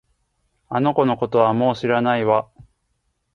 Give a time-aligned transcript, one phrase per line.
[0.67, 2.49] あの子のことはもう知らないわ